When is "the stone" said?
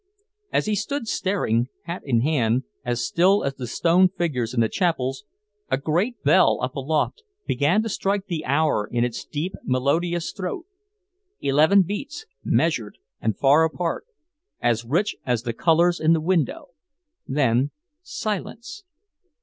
3.53-4.09